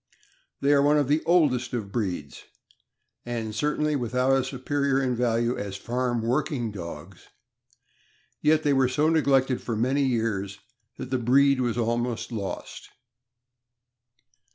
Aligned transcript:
They 0.61 0.73
are 0.73 0.81
one 0.81 0.97
of 0.97 1.07
the 1.07 1.21
oldest 1.27 1.73
of 1.73 1.91
breeds, 1.91 2.45
and 3.23 3.53
certainly 3.53 3.95
with 3.95 4.15
out 4.15 4.35
a 4.35 4.43
superior 4.43 4.99
in 4.99 5.15
value 5.15 5.55
as 5.55 5.75
farm 5.77 6.23
working 6.23 6.71
dogs; 6.71 7.27
yet 8.41 8.63
they 8.63 8.73
were 8.73 8.89
so 8.89 9.09
neglected 9.09 9.61
for 9.61 9.75
many 9.75 10.01
years 10.03 10.57
that 10.97 11.11
the 11.11 11.19
breed 11.19 11.61
was 11.61 11.77
almost 11.77 12.31
lost. 12.31 12.89